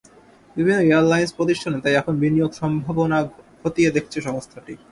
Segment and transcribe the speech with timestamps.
[0.55, 3.17] বিভিন্ন এয়ারলাইনস প্রতিষ্ঠানে তাই এখন বিনিয়োগ সম্ভাবনা
[3.61, 4.73] খতিয়ে দেখছে সংস্থাটি।